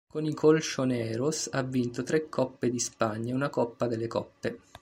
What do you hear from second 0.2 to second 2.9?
i "colchoneros" ha vinto tre coppe di